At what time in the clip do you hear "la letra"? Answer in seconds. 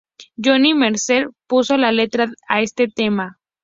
1.77-2.31